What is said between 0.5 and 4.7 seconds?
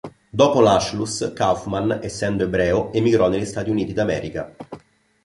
l'Anschluss, Kaufmann, essendo ebreo, emigrò negli Stati Uniti d'America.